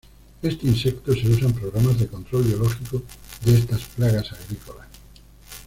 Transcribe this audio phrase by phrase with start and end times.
[0.41, 3.03] Este insecto se usa en programas de control biológico
[3.45, 4.87] de estas plagas agrícolas.